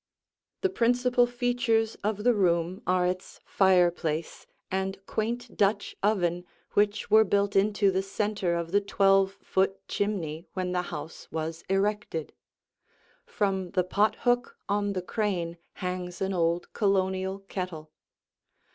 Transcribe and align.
The 0.61 0.69
principal 0.69 1.27
features 1.27 1.93
of 2.03 2.23
the 2.23 2.33
room 2.33 2.81
are 2.87 3.05
its 3.05 3.39
fireplace 3.45 4.47
and 4.71 4.97
quaint 5.05 5.55
Dutch 5.55 5.95
oven 6.01 6.43
which 6.71 7.11
were 7.11 7.23
built 7.23 7.55
into 7.55 7.91
the 7.91 8.01
center 8.01 8.55
of 8.55 8.71
the 8.71 8.81
twelve 8.81 9.33
foot 9.43 9.87
chimney 9.87 10.47
when 10.53 10.71
the 10.71 10.81
house 10.89 11.31
was 11.31 11.63
erected. 11.69 12.33
From 13.27 13.69
the 13.73 13.83
pothook 13.83 14.57
on 14.67 14.93
the 14.93 15.03
crane 15.03 15.59
hangs 15.73 16.19
an 16.19 16.33
old 16.33 16.73
Colonial 16.73 17.37
kettle. 17.41 17.91